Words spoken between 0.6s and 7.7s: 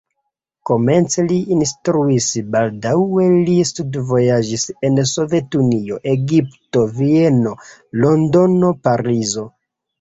Komence li instruis, baldaŭe li studvojaĝis en Sovetunio, Egipto, Vieno,